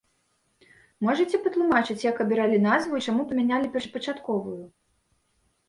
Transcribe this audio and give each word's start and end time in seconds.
Можаце 1.07 1.39
патлумачыць, 1.47 1.99
як 2.09 2.15
абіралі 2.25 2.57
назву 2.69 2.91
і 3.03 3.07
чаму 3.11 3.21
памянялі 3.29 3.73
першапачатковую? 3.79 4.59